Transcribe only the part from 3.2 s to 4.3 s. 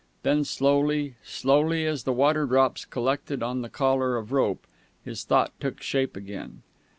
on the collar